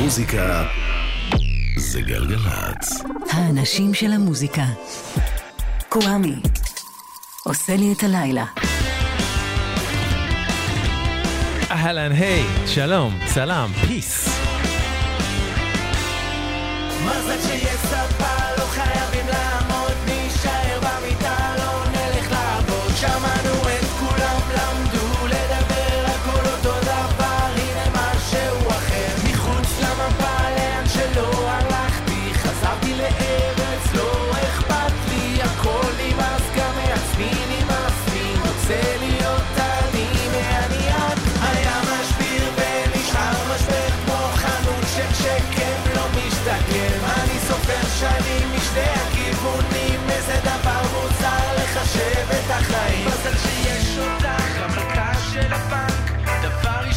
[0.00, 0.66] המוזיקה
[1.76, 3.02] זה גלגלצ.
[3.30, 4.64] האנשים של המוזיקה.
[5.88, 6.34] קוואמי.
[7.44, 8.44] עושה לי את הלילה.
[11.70, 14.28] אהלן, היי, שלום, סלאם, פיס.
[17.04, 18.19] מזל שיש סבבה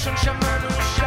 [0.03, 1.02] 剩下门路上。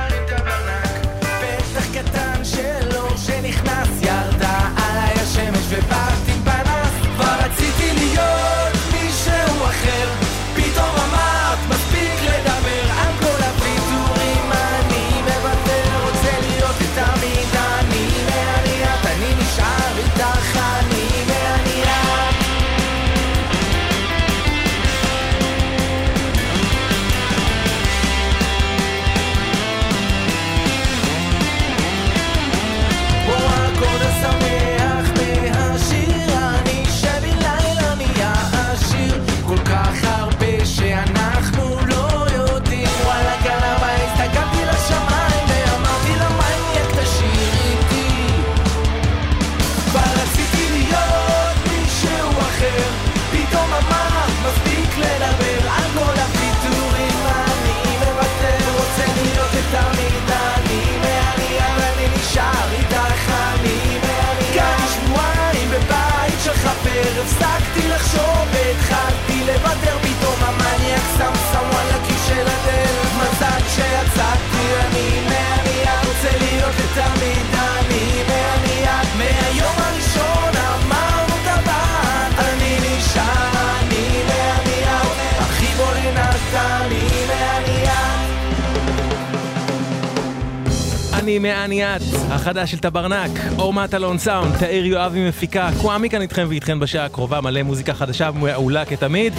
[91.39, 96.79] מאני את, החדש של טברנק, אור מטלון סאונד, תאיר יואבי מפיקה, קוואמי כאן איתכם ואיתכן
[96.81, 99.33] בשעה הקרובה, מלא מוזיקה חדשה ומעולה כתמיד,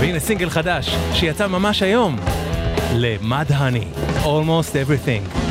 [0.00, 2.16] והנה סינגל חדש שיצא ממש היום,
[2.94, 3.84] למד הני,
[4.24, 5.45] Almost Everything.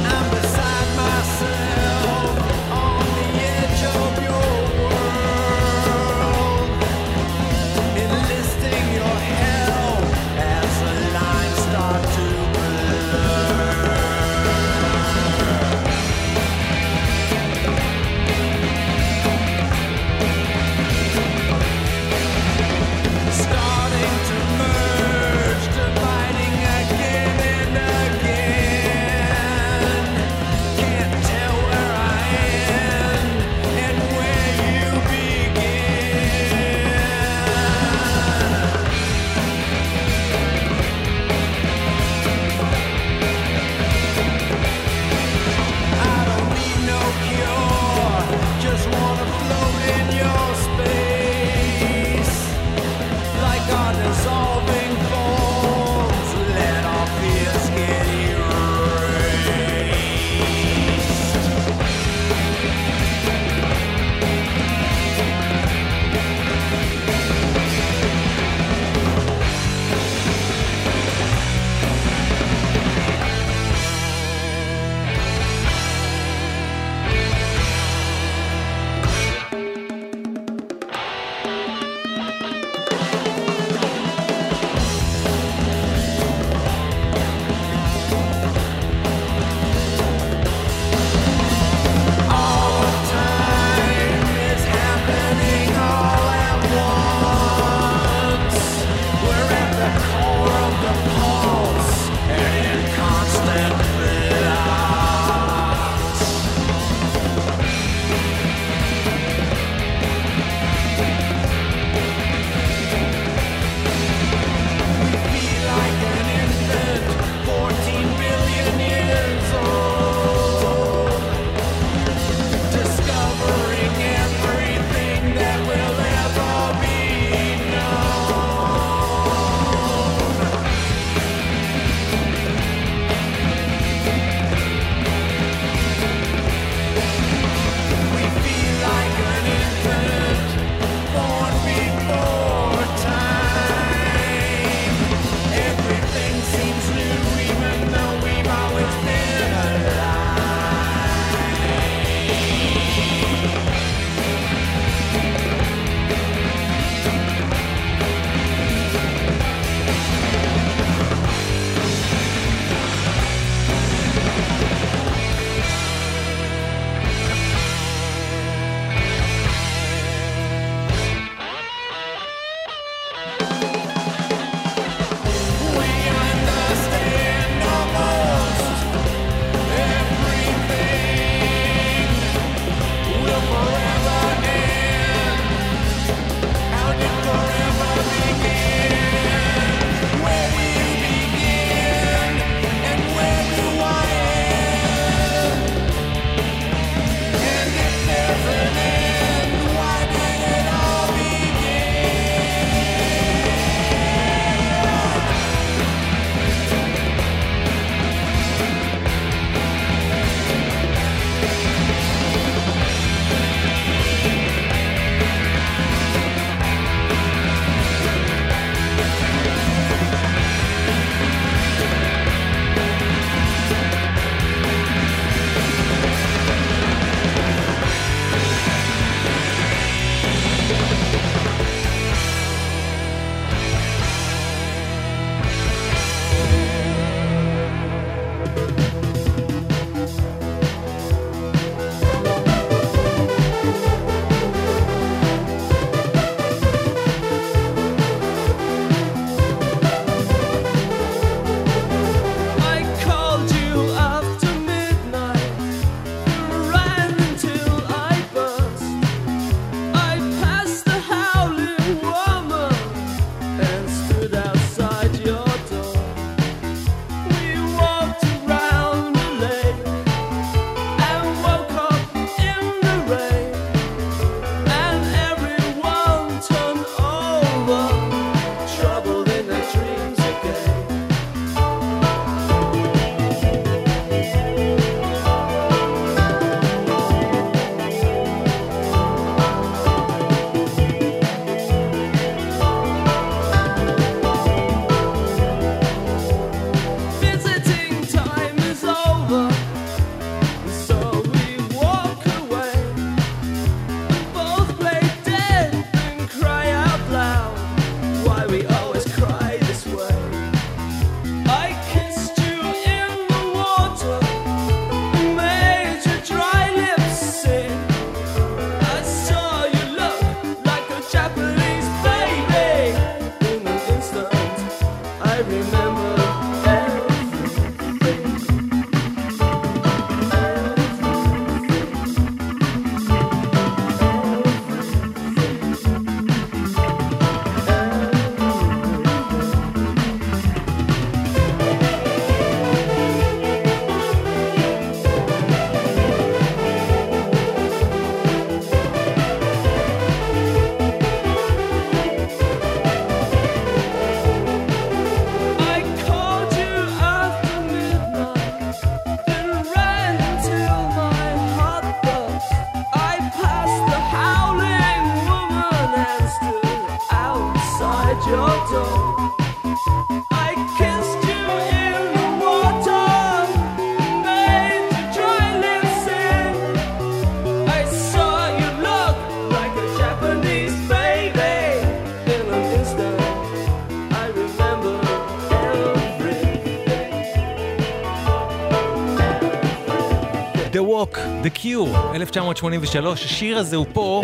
[391.05, 393.25] Walk, The Cure, 1983.
[393.25, 394.21] השיר הזה הוא פה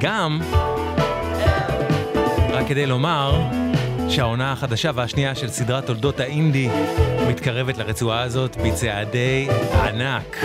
[0.00, 0.40] גם,
[2.50, 3.40] רק כדי לומר,
[4.08, 6.68] שהעונה החדשה והשנייה של סדרת תולדות האינדי
[7.28, 10.36] מתקרבת לרצועה הזאת בצעדי ענק.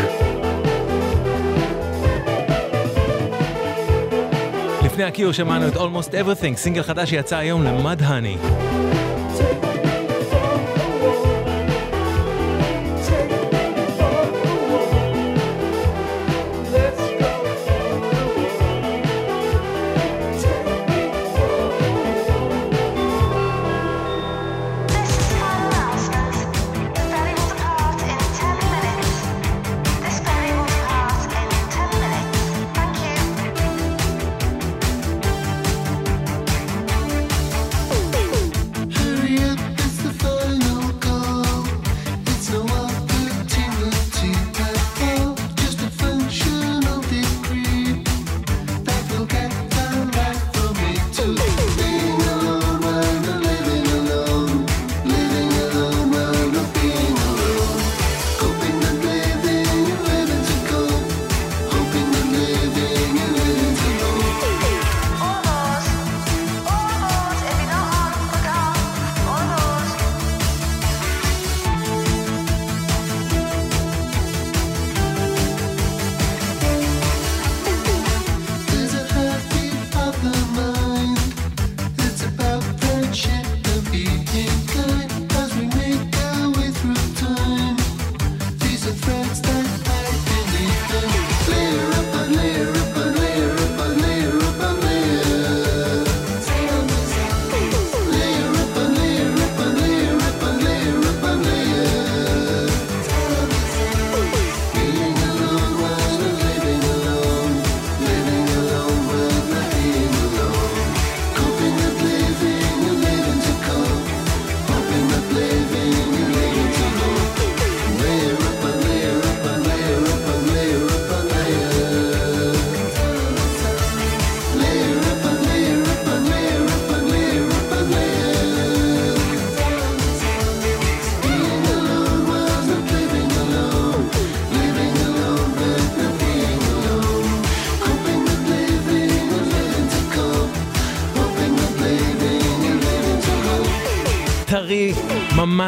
[4.85, 8.37] לפני הקיור שמענו את Almost Everything, סינגל חדש שיצא היום למד הני.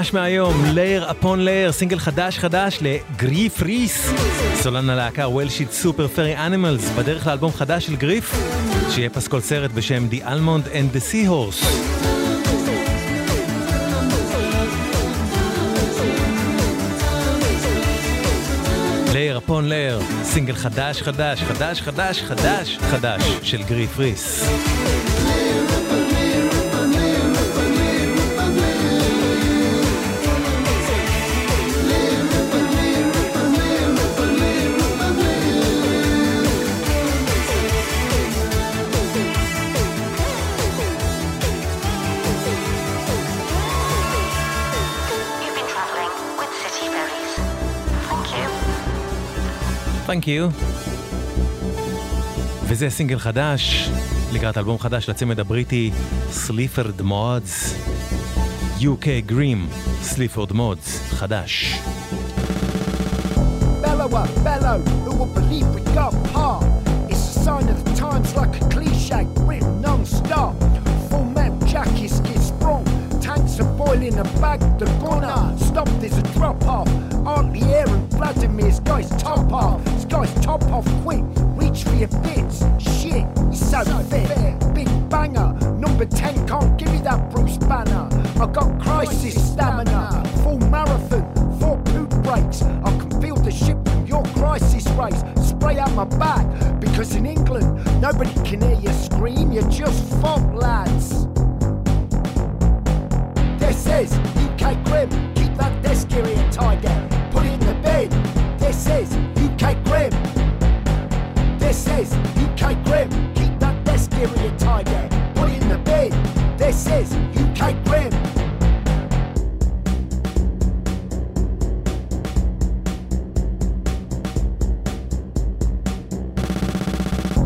[0.03, 4.09] ממש מהיום, Layer Upon Layer, סינגל חדש חדש לגריף ריס.
[4.55, 8.35] סולן הלהקה הוולשית Super Furry Animals, בדרך לאלבום חדש של גריף,
[8.89, 11.65] שיהיה פסקול סרט בשם The Almond and the Seahorse.
[19.13, 24.49] Layer Upon Layer, סינגל חדש חדש, חדש חדש חדש חדש של גריף ריס.
[50.13, 50.63] Thank you.
[52.63, 53.89] וזה סינגל חדש,
[54.33, 55.91] לקראת אלבום חדש לצמד הבריטי
[56.31, 57.75] סליפרד מודס,
[58.79, 61.79] UK Grim, סליפרד מודס, חדש.
[63.81, 66.63] Bellower, bellow, who will believe we got heart?
[67.09, 70.72] It's a sign of the times like a cliche, written non-stop.
[73.93, 76.87] Boiling a bag, the gunner, stop, there's a drop off.
[77.25, 79.81] Aren't the air and Vladimir's guy's top off
[80.13, 81.23] guy's top off quick.
[81.57, 82.59] Reach for your bits.
[82.77, 84.73] Shit, he's so, so fit.
[84.75, 85.53] Big banger.
[85.79, 88.07] Number 10 can't give me that Bruce Banner.
[88.39, 90.23] I got crisis stamina.
[90.43, 91.25] Full marathon.
[91.59, 92.61] Four poop breaks.
[92.61, 95.23] I can feel the ship from your crisis race.
[95.49, 96.45] Spray out my back.
[96.79, 97.67] Because in England,
[97.99, 99.51] nobody can hear you scream.
[99.51, 101.32] You're just fog lads.
[103.73, 105.09] This is UK Grim.
[105.33, 107.09] Keep that desk area tiger.
[107.31, 108.11] Put it in the bed.
[108.59, 110.11] This is UK Grim.
[111.57, 113.09] This is UK Grim.
[113.33, 115.09] Keep that desk area tidy.
[115.33, 116.11] Put it in the bin.
[116.55, 118.13] This is UK Grim.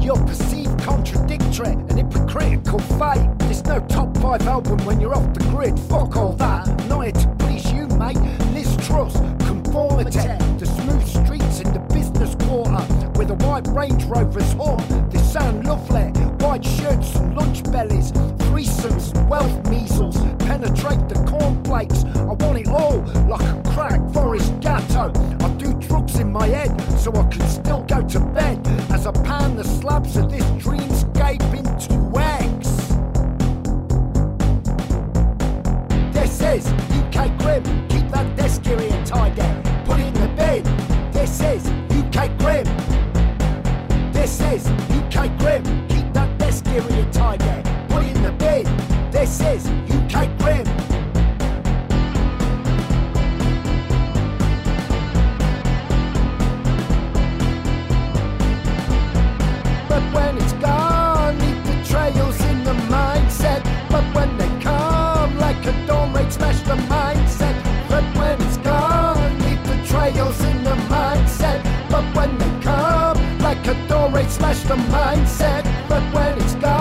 [0.01, 3.27] You're perceived contradictory and hypocritical fate.
[3.39, 5.77] There's no top five album when you're off the grid.
[5.77, 6.65] Fuck all that.
[6.88, 8.17] Not here to please you, mate.
[8.53, 10.20] Liz Truss, conformity.
[10.58, 12.86] The smooth streets in the business quarter
[13.20, 15.10] with a white Range Rovers home.
[15.10, 16.06] They sound lovely.
[16.46, 18.12] White shirts and lunch bellies,
[18.58, 20.18] threesomes, wealth measles.
[20.40, 22.04] Penetrate the cornflakes.
[22.16, 25.12] I want it all like a crack forest gatto.
[25.46, 29.12] I do drugs in my head so I can still go to bed as I
[29.12, 32.72] pan the slabs of this dreamscape into eggs.
[36.14, 37.64] This is UK Grim.
[37.90, 39.42] Keep that desk area tidy.
[39.86, 41.12] Put it in the bin.
[41.12, 42.66] This is UK Grim.
[44.12, 45.64] This is UK Grim.
[45.90, 47.67] Keep that desk area tidy.
[48.00, 48.63] It in the bin.
[49.12, 50.66] This is UK Grim.
[59.89, 63.63] But when it's gone, the trails in the mindset.
[63.89, 65.72] But when they come, like a
[66.63, 67.56] the mindset.
[67.89, 71.63] But when it's gone, the trails in the mindset.
[71.89, 73.75] But when they come, like a
[74.30, 75.63] smash the mindset.
[75.89, 76.76] But when it's gone,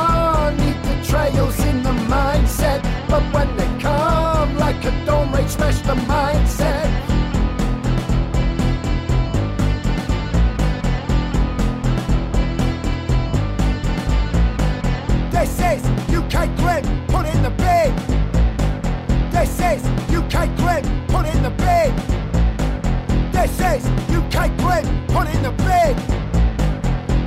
[25.32, 25.96] In the bin.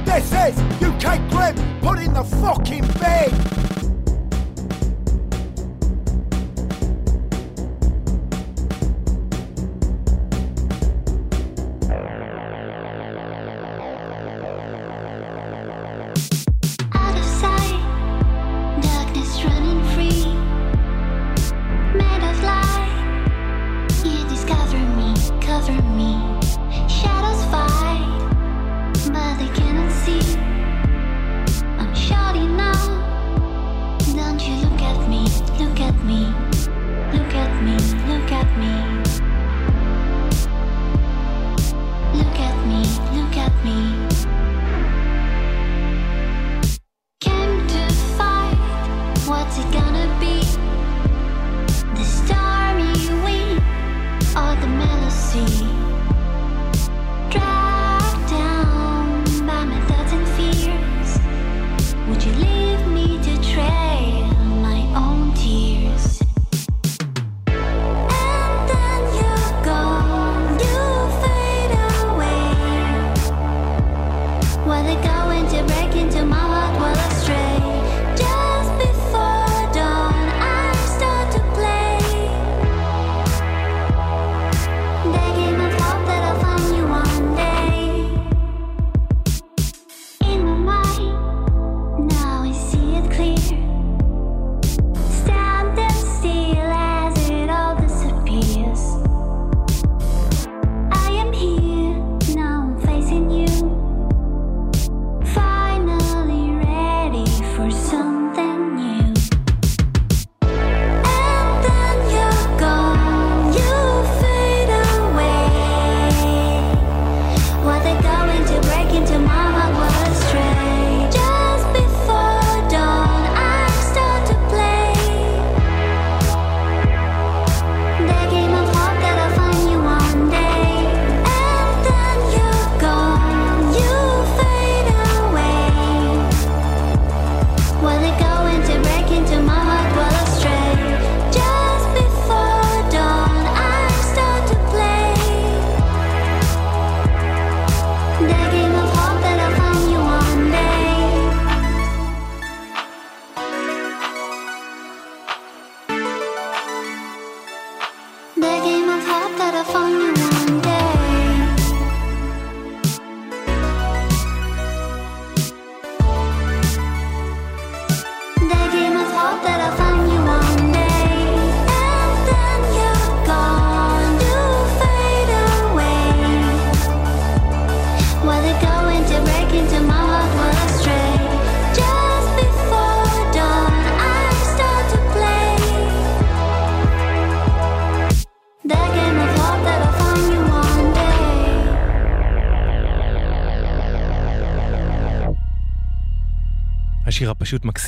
[0.06, 3.69] This is UK Grim, put in the fucking bin.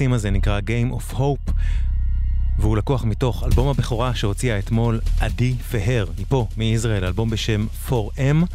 [0.02, 1.52] הפשוט מקסים הזה נקרא Game of Hope,
[2.60, 8.46] והוא לקוח מתוך אלבום הבכורה שהוציאה אתמול עדי פהר, היא פה, מישראל, אלבום בשם 4M.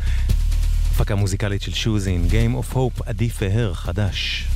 [0.90, 4.46] הפקה מוזיקלית של שוזין, Game of Hope, עדיף והר חדש.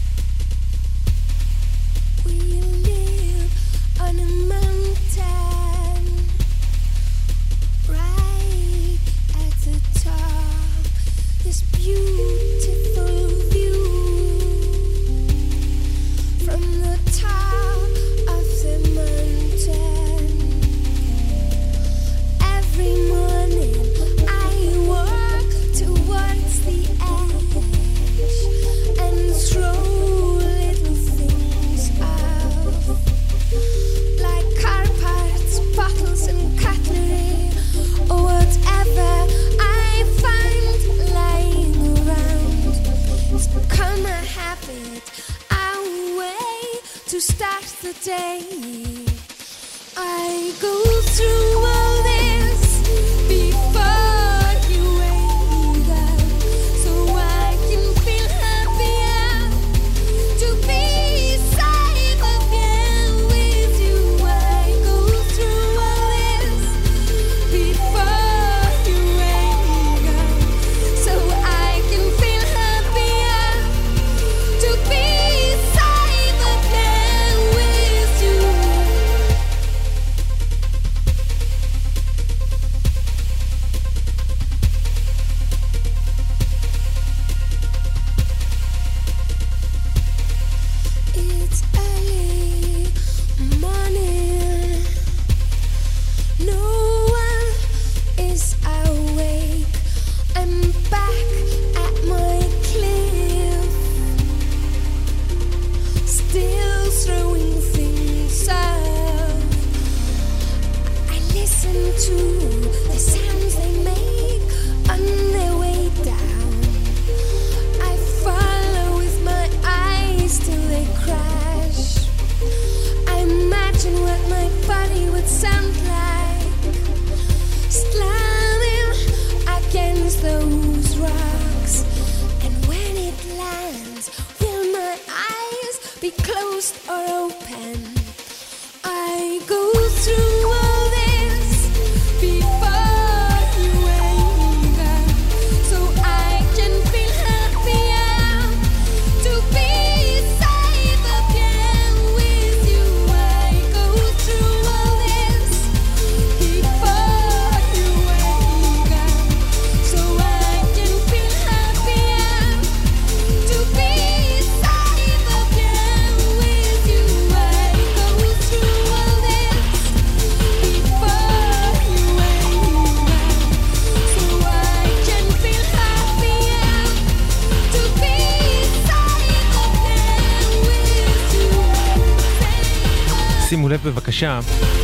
[184.20, 184.24] 6.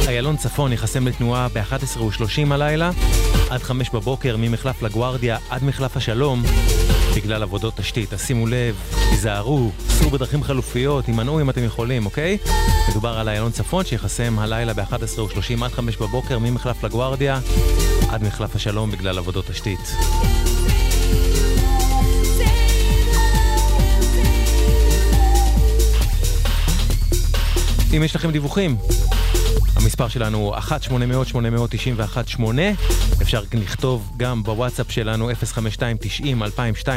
[0.09, 2.91] איילון צפון ייחסם לתנועה ב-11:30 הלילה,
[3.51, 6.43] עד חמש בבוקר ממחלף לגוארדיה עד מחלף השלום,
[7.17, 8.13] בגלל עבודות תשתית.
[8.13, 8.77] אז שימו לב,
[9.11, 12.39] תיזהרו, סעו בדרכים חלופיות, הימנעו אם אתם יכולים, אוקיי?
[12.91, 17.41] מדובר על איילון צפון שיחסם הלילה ב-11:30 עד חמש בבוקר ממחלף לגוארדיה
[18.11, 19.97] עד מחלף השלום בגלל עבודות תשתית.
[27.97, 28.77] אם יש לכם דיווחים,
[29.77, 30.55] המספר שלנו הוא
[32.37, 32.41] 1-800-891-8,
[33.23, 35.35] אפשר לכתוב גם בוואטסאפ שלנו 052-90-2002,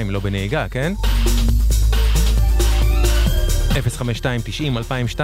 [0.09, 0.93] לא בנהיגה, כן?
[3.73, 5.19] 052-90-2002,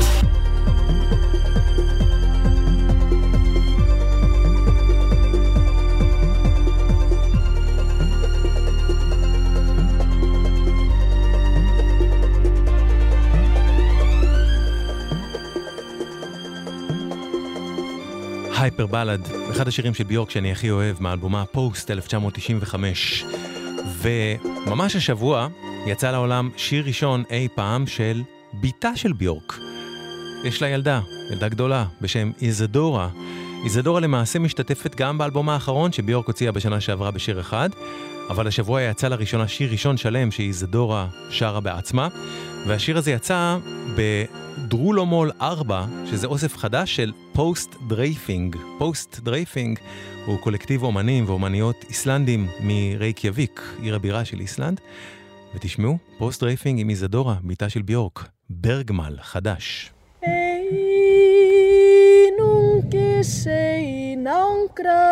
[18.63, 23.25] הייפר בלאד, אחד השירים של ביורק שאני הכי אוהב מאלבומה פוסט 1995.
[23.85, 25.47] וממש השבוע
[25.87, 28.21] יצא לעולם שיר ראשון אי פעם של
[28.53, 29.59] בתה של ביורק.
[30.43, 33.09] יש לה ילדה, ילדה גדולה, בשם איזדורה.
[33.65, 37.69] איזדורה למעשה משתתפת גם באלבום האחרון שביורק הוציאה בשנה שעברה בשיר אחד,
[38.29, 42.07] אבל השבוע יצא לראשונה שיר ראשון שלם שאיזדורה שרה בעצמה,
[42.67, 43.57] והשיר הזה יצא
[44.57, 48.55] ב Drullumall 4, שזה אוסף חדש של פוסט דרייפינג.
[48.77, 49.79] פוסט דרייפינג
[50.25, 54.81] הוא קולקטיב אומנים ואומניות איסלנדים מרייקייביק, עיר הבירה של איסלנד.
[55.55, 59.91] ותשמעו, פוסט דרייפינג עם איזדורה, בתה של ביורק, Bergmál, חדש.
[63.03, 65.05] Einungis einangra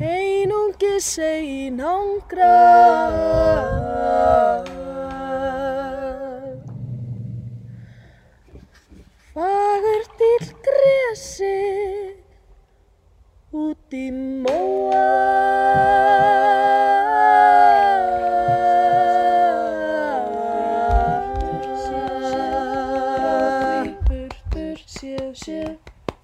[0.00, 2.56] Einungis einangra
[13.86, 14.10] út í
[14.42, 15.04] móa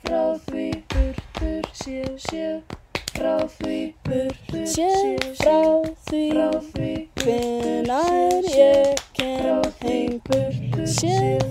[0.02, 2.62] frá því Burtur sé sé
[3.12, 4.90] frá því Burtur sé
[5.38, 5.60] frá
[6.08, 6.90] því
[7.22, 11.41] Hvenær ég kem heim Burtur sé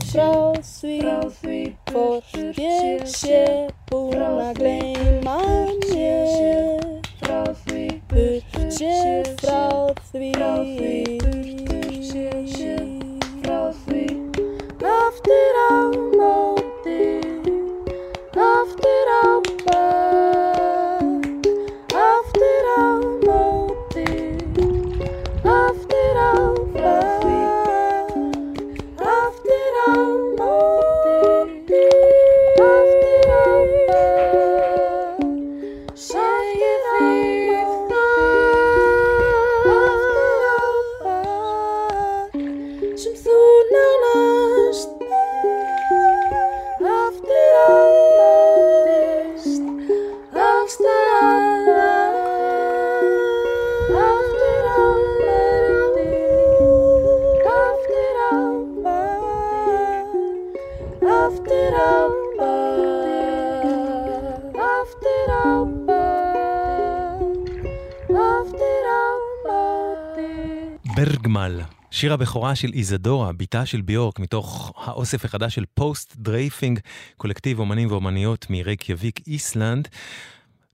[71.06, 71.62] Bergmál,
[71.92, 76.80] שיר הבכורה של איזדורה, בתה של ביורק, מתוך האוסף החדש של פוסט דרייפינג,
[77.18, 79.88] קולקטיב אומנים ואומניות מרייקיאביק, איסלנד.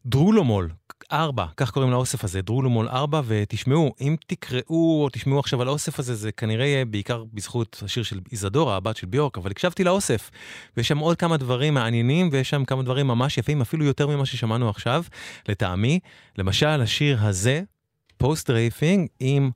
[0.06, 0.70] Drullumall,
[1.12, 6.00] ארבע, כך קוראים לאוסף הזה, Drullumall ארבע, ותשמעו, אם תקראו או תשמעו עכשיו על האוסף
[6.00, 10.32] הזה, זה כנראה יהיה בעיקר בזכות השיר של איזדורה, הבת של ביורק, אבל הקשבתי לאוסף,
[10.78, 14.26] ויש שם עוד כמה דברים מעניינים, ויש שם כמה דברים ממש יפים, אפילו יותר ממה
[14.26, 15.04] ששמענו עכשיו,
[15.50, 16.00] לטעמי.
[16.38, 17.62] למשל, השיר הזה,
[18.18, 19.52] פוסט דרייפינג, עם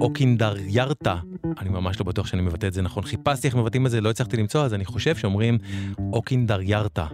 [0.00, 1.16] Ókindarhjarta,
[1.58, 3.02] אני ממש לא בטוח שאני מבטא את זה נכון.
[3.02, 5.58] חיפשתי איך מבטאים את זה, לא הצלחתי למצוא, אז אני חושב שאומרים
[6.12, 7.06] Ókindarhjarta.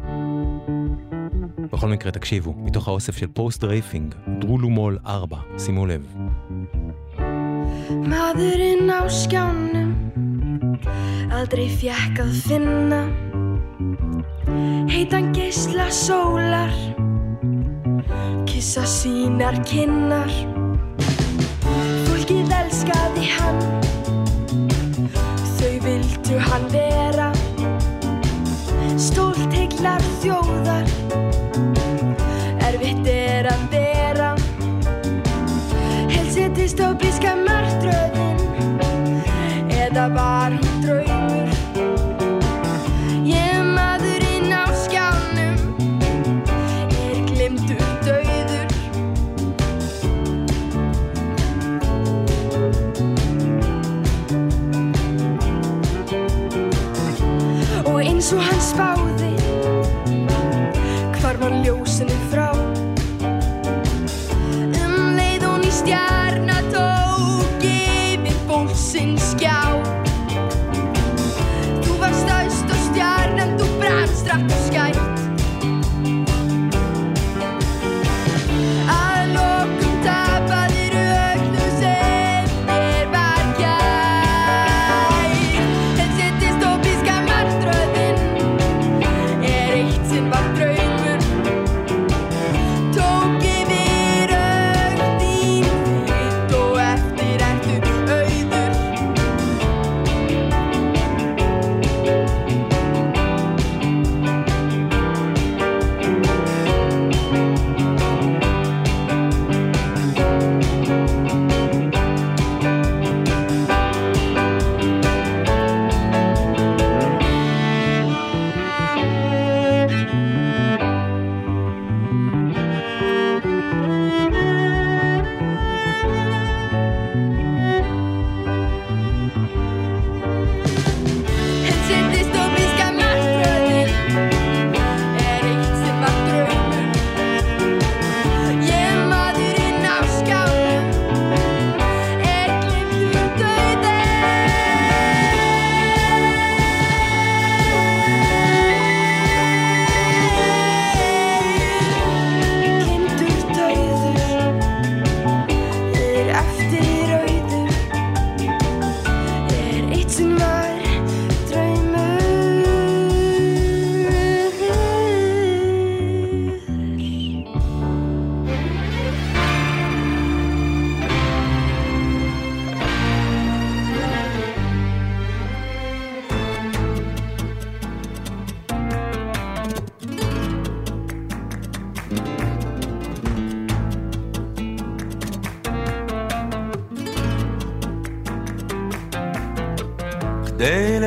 [1.72, 6.14] בכל מקרה, תקשיבו, מתוך האוסף של פוסט דרייפינג, Drullumall 4, שימו לב.
[8.10, 9.90] Maðurinn á skjánum
[11.36, 13.00] aldrei fékk að finna
[14.92, 16.72] heitan geisla sólar
[18.48, 20.30] kissa sínar kinnar
[22.70, 23.60] elskaði hann.
[25.58, 27.30] Þau vildu hann vera.
[29.00, 30.86] Stólt heiklar þjóðar.
[32.68, 34.30] Erfitt er að vera.
[36.10, 38.38] Helsi dystopíska martröðin
[39.70, 41.39] Eða var hún draumur
[58.30, 59.09] so hans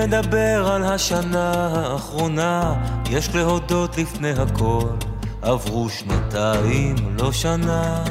[0.03, 2.73] לדבר על השנה האחרונה,
[3.09, 4.89] יש להודות לפני הכל,
[5.41, 8.03] עברו שנתיים, לא שנה.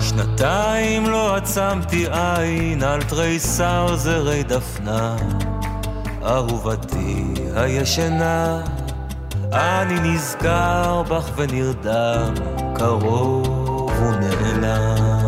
[0.00, 5.16] שנתיים לא עצמתי עין על תריסר זרי דפנה,
[6.22, 8.60] אהובתי הישנה,
[9.52, 12.34] אני נזכר בך ונרדם,
[12.74, 15.23] קרוב ונעלם.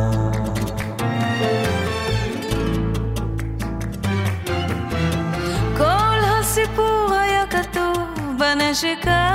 [8.77, 9.33] בנשיקה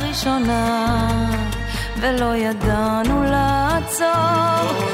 [0.00, 0.96] הראשונה,
[2.00, 4.06] ולא ידענו לעצור.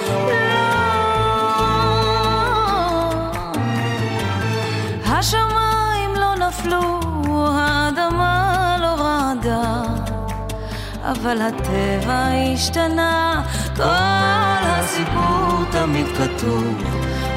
[0.08, 0.62] לא.
[5.06, 7.00] השמיים לא נפלו,
[7.50, 9.82] האדמה לא רעדה,
[11.02, 13.42] אבל הטבע השתנה,
[13.76, 13.82] כל
[14.62, 16.84] הסיפור תמיד כתוב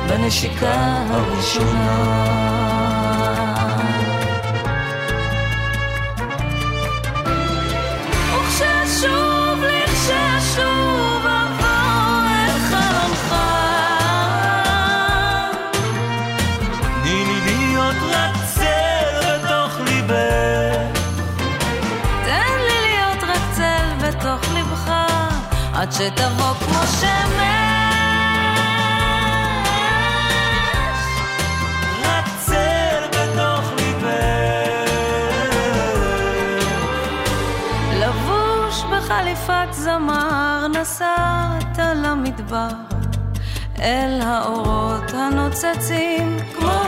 [0.10, 2.75] בנשיקה הראשונה.
[24.54, 24.92] לבך,
[25.74, 27.66] עד שתבוא כמו שמש.
[32.04, 34.06] רק צל בתוך ליבך.
[37.94, 42.68] לבוש בחליפת זמר, נסעת למדבר,
[43.80, 46.82] אל האורות הנוצצים כמו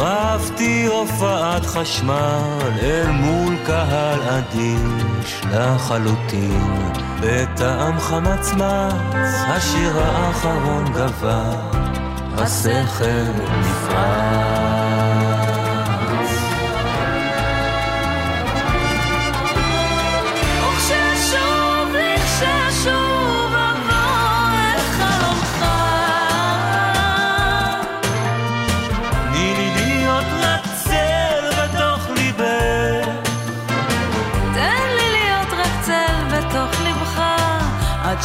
[0.00, 6.92] נשרפתי הופעת חשמל אל מול קהל אדיש לחלוטין.
[7.20, 11.42] בטעם חמצמץ השיר האחרון גבה
[12.38, 14.89] השכל נפרץ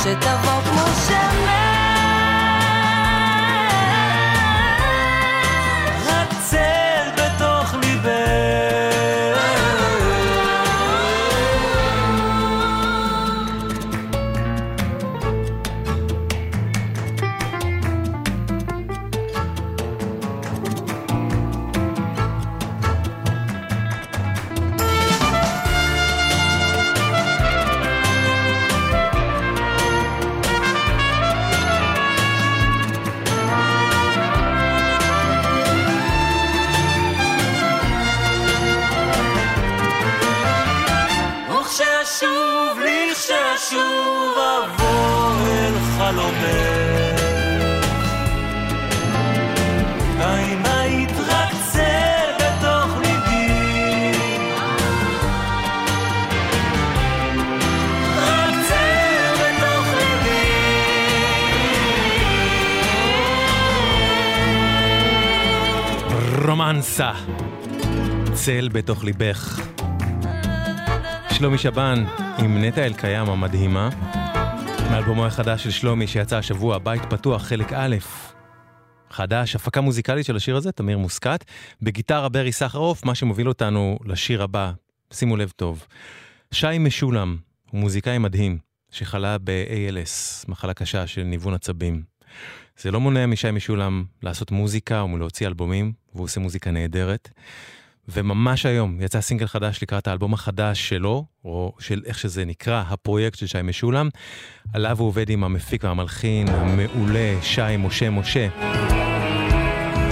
[0.06, 1.75] שתבוא כמו שמש.
[66.66, 67.12] רומנסה.
[68.34, 69.60] צל בתוך ליבך.
[71.32, 72.06] שלומי שבן
[72.38, 73.90] עם נטע אלקיים המדהימה.
[74.92, 77.96] מאלבומו החדש של שלומי שיצא השבוע, בית פתוח, חלק א'.
[79.10, 81.46] חדש, הפקה מוזיקלית של השיר הזה, תמיר מוסקת.
[81.82, 84.72] בגיטרה ברי סחרוף, מה שמוביל אותנו לשיר הבא,
[85.14, 85.86] שימו לב טוב.
[86.52, 87.38] שי משולם
[87.72, 88.58] הוא מוזיקאי מדהים,
[88.92, 92.15] שחלה ב-ALS, מחלה קשה של ניוון עצבים.
[92.80, 97.30] זה לא מונע משי משולם לעשות מוזיקה או מלהוציא אלבומים, והוא עושה מוזיקה נהדרת.
[98.10, 103.38] וממש היום יצא סינגל חדש לקראת האלבום החדש שלו, או של איך שזה נקרא, הפרויקט
[103.38, 104.10] של שי משולם.
[104.74, 108.48] עליו הוא עובד עם המפיק והמלחין המעולה שי משה משה,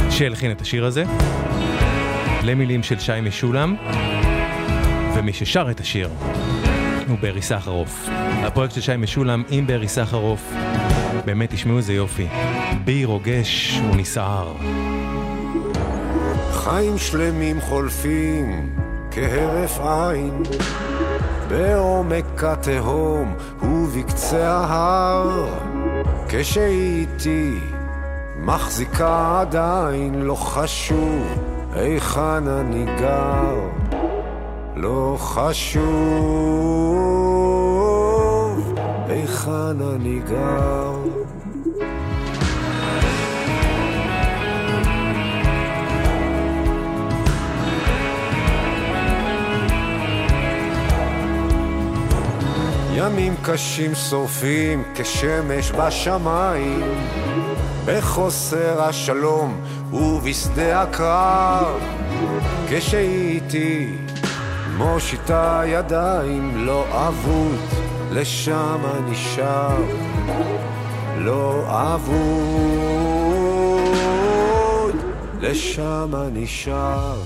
[0.09, 1.03] שהלחין את השיר הזה,
[2.43, 3.75] למילים של שי משולם,
[5.15, 6.09] ומי ששר את השיר
[7.07, 8.07] הוא ברי סחרוף.
[8.43, 10.53] הפרויקט של שי משולם עם ברי סחרוף,
[11.25, 12.27] באמת תשמעו איזה יופי.
[12.83, 14.53] בי רוגש ונסער.
[16.51, 18.69] חיים שלמים חולפים
[19.11, 20.43] כהרף עין
[21.47, 25.47] בעומק התהום ובקצה ההר
[26.29, 27.59] כשהיא איתי
[28.39, 31.27] מחזיקה עדיין לא חשוב
[31.73, 33.55] היכן אני גר
[34.75, 36.83] לא חשוב
[39.47, 40.95] אני גר.
[52.95, 56.83] ימים קשים שורפים כשמש בשמיים,
[57.85, 59.61] בחוסר השלום
[59.93, 61.81] ובשדה הקרב,
[62.69, 63.95] כשהייתי
[64.77, 67.82] מושיטה ידיים לא אבוד,
[68.15, 69.81] לשם אני שב,
[71.17, 71.63] לא
[71.95, 72.15] אבוד,
[75.41, 77.17] לשם אני שב.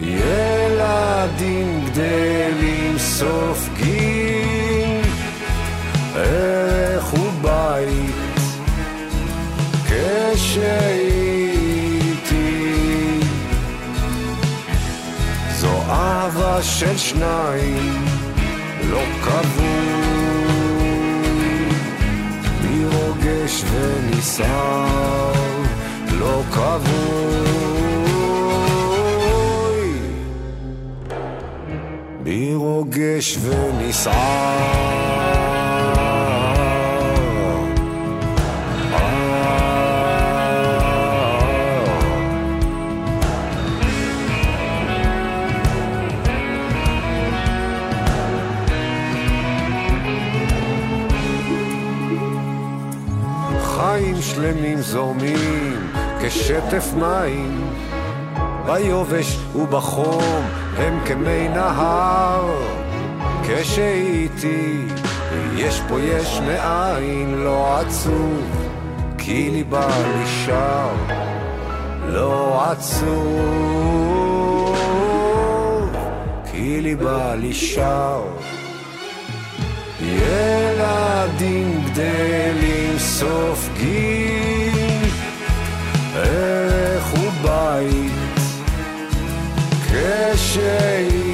[0.00, 5.02] ילדים גדלים סופגים
[6.16, 8.14] ערך ובית
[9.86, 11.40] כשהייתי
[15.54, 18.13] זו אהבה של שניים
[18.90, 19.64] לא כבוי
[22.62, 25.32] מרוגש ונסער
[26.18, 27.54] לא כבוי
[32.22, 35.33] בי רוגש ונסער.
[54.34, 55.90] שלמים זורמים
[56.22, 57.70] כשטף מים.
[58.66, 60.44] ביובש ובחום
[60.76, 62.54] הם כמי נהר.
[63.42, 64.86] כשהייתי
[65.56, 68.42] יש פה יש מאין לא עצוב
[69.18, 69.88] כי ליבה
[70.22, 70.94] נשאר
[72.06, 73.16] לא עצוב.
[76.52, 78.22] כי ליבה נשאר
[80.06, 84.74] ילדים גדלים סופגים
[86.14, 88.12] ערך ובית
[89.84, 91.24] כשהייתי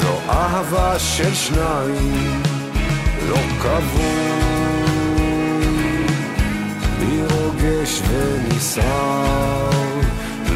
[0.00, 2.42] זו אהבה של שניים
[3.28, 4.42] לא כבוי.
[6.98, 9.70] בי רוגש ונסער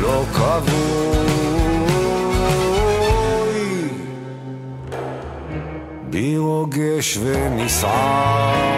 [0.01, 1.46] לא כבוי
[6.17, 8.77] בי רוגש ונסער.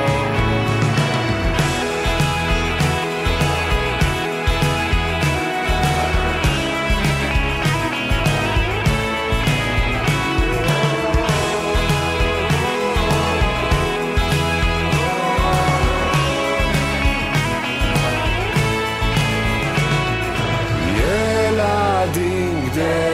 [20.96, 23.07] ילדים גדלים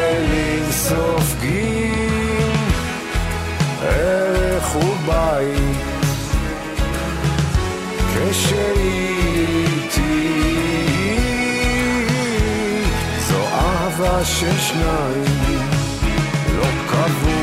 [14.24, 15.24] אהבה של שניים
[16.56, 17.34] לא כבוי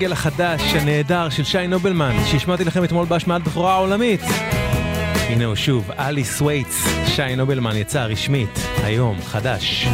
[0.00, 4.20] הסינגל החדש, הנהדר, של שי נובלמן, שהשמעתי לכם אתמול בהשמעת בכורה העולמית.
[5.28, 9.88] הנה הוא שוב, אליס וייטס, שי נובלמן יצא רשמית, היום, חדש.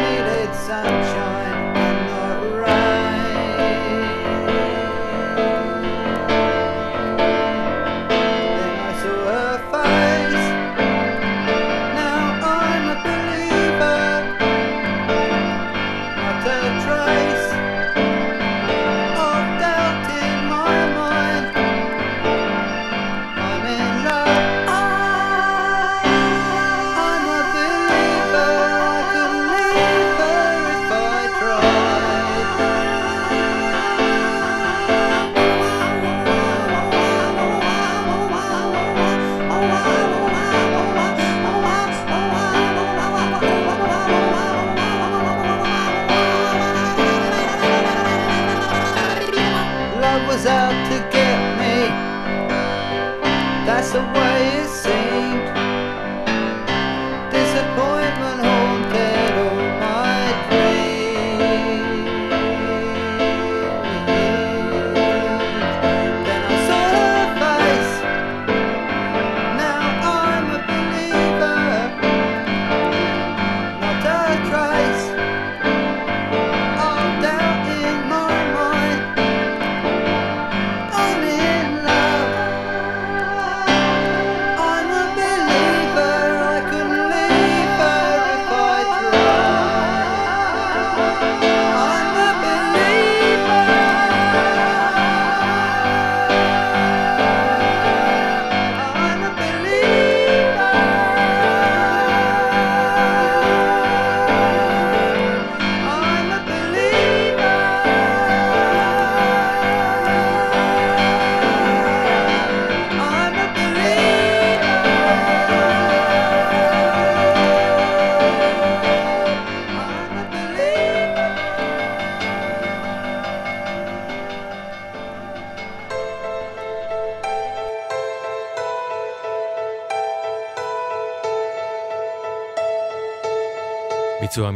[0.00, 1.29] needed sunshine.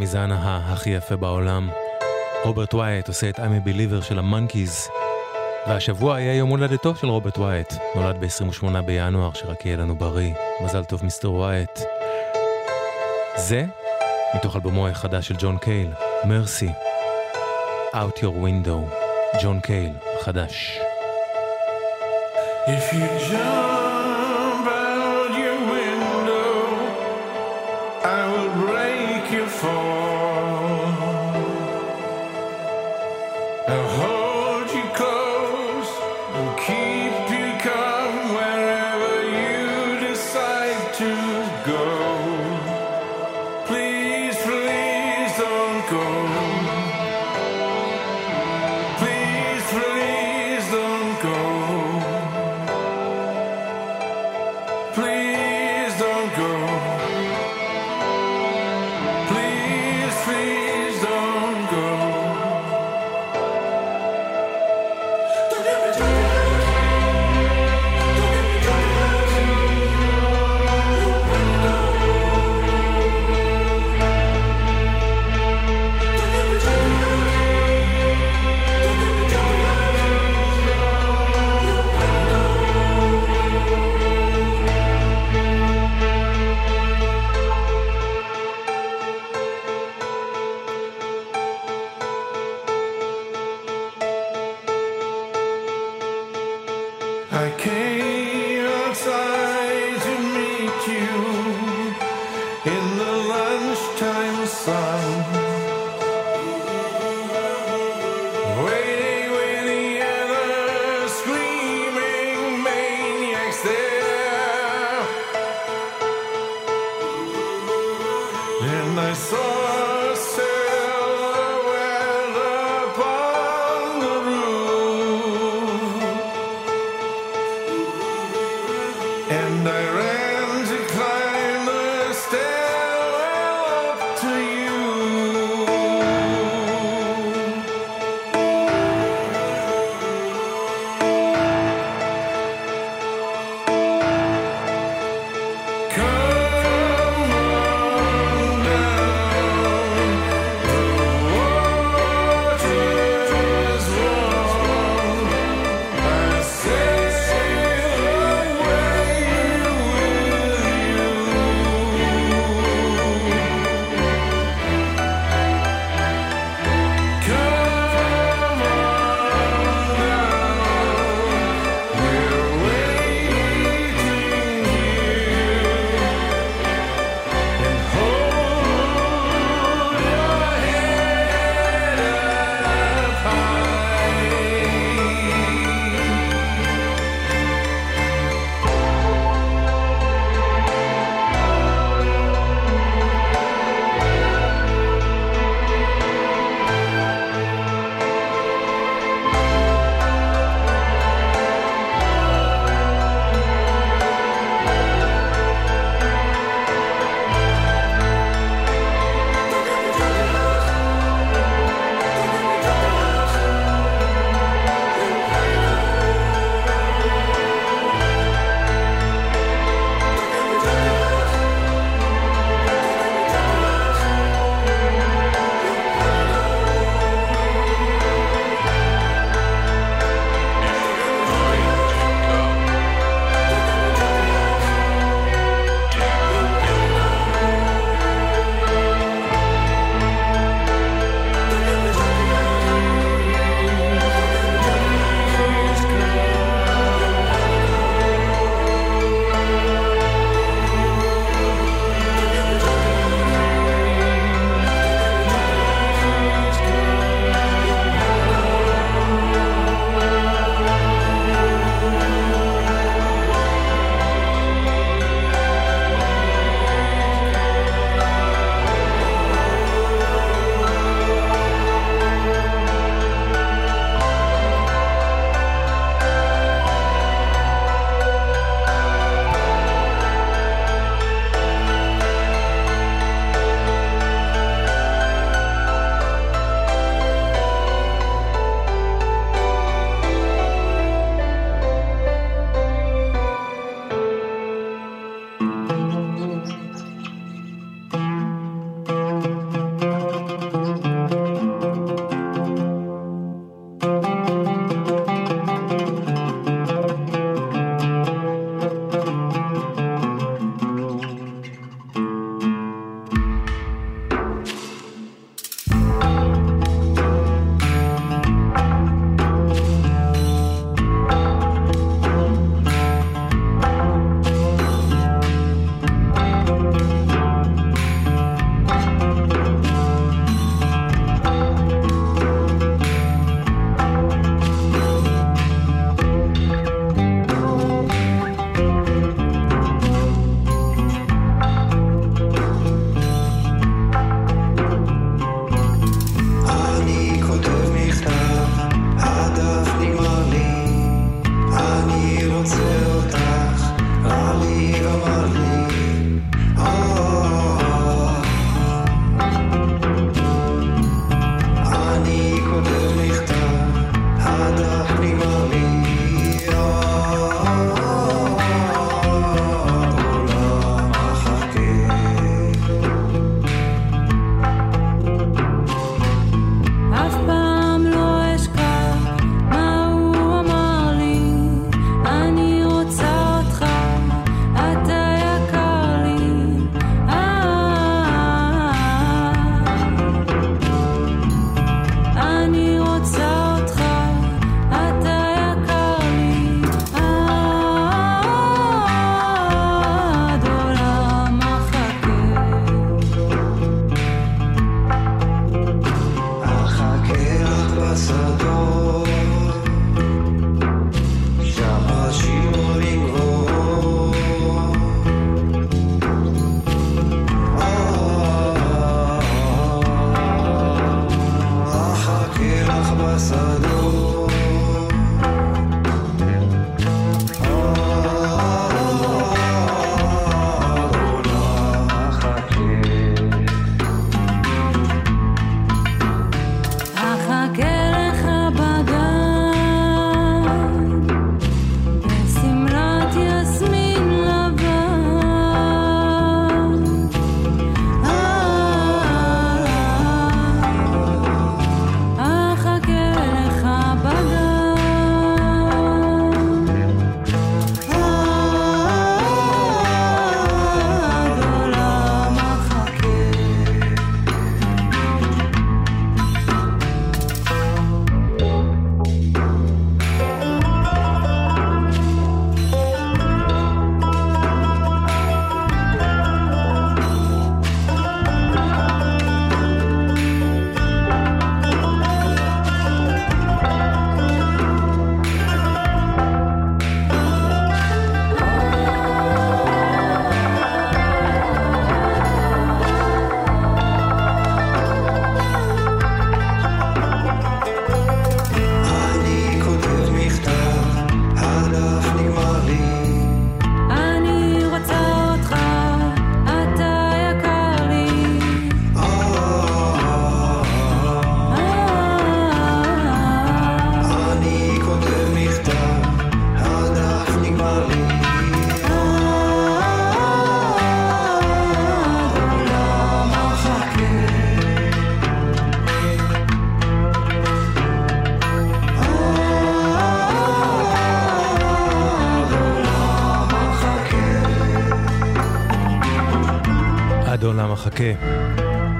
[0.05, 1.71] המזענה הכי יפה בעולם.
[2.45, 3.69] רוברט וייאט עושה את I'm
[4.03, 4.89] a של המונקיז.
[5.67, 7.75] והשבוע יהיה יום הולדתו של רוברט וייאט.
[7.95, 10.35] נולד ב-28 בינואר, שרק יהיה לנו בריא.
[10.61, 11.81] מזל טוב Mister וייאט.
[13.37, 13.65] זה
[14.35, 15.93] מתוך אלבומו החדש של ג'ון קייל,
[16.25, 16.71] Mercy.
[17.95, 18.95] Out Your Window,
[19.43, 20.79] ג'ון קייל, חדש.
[22.67, 23.74] If you jump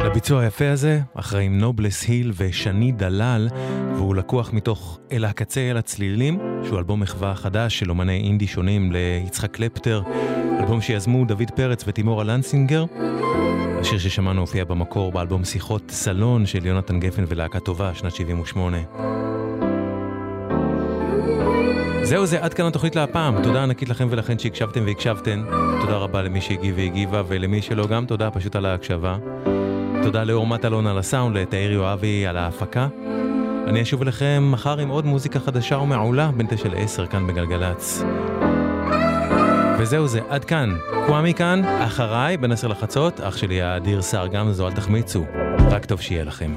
[0.05, 3.49] לביצוע היפה הזה אחראים נובלס היל ושני דלל,
[3.97, 8.93] והוא לקוח מתוך אל הקצה אל הצלילים, שהוא אלבום מחווה חדש של אומני אינדי שונים
[8.93, 10.03] ליצחק קלפטר,
[10.61, 12.85] אלבום שיזמו דוד פרץ ותימורה לנסינגר.
[13.81, 18.79] השיר ששמענו הופיע במקור באלבום שיחות סלון של יונתן גפן ולהקה טובה, שנת 78.
[22.05, 23.43] זהו זה, עד כאן התוכנית להפעם.
[23.43, 25.45] תודה ענקית לכם ולכן שהקשבתם והקשבתן.
[25.81, 29.17] תודה רבה למי שהגיב והגיבה, ולמי שלא גם תודה פשוט על ההקשבה.
[30.03, 32.89] תודה לאור מטלון על הסאונד, לתאיר יואבי על ההפקה.
[33.67, 38.05] אני אשוב אליכם מחר עם עוד מוזיקה חדשה ומעולה בין תשע לעשר כאן בגלגלצ.
[39.79, 40.77] וזהו זה, עד כאן.
[41.07, 45.25] קוואמי כאן, אחריי, בין עשר לחצות, אח שלי האדיר סער גמזו, אל תחמיצו.
[45.71, 46.53] רק טוב שיהיה לכם.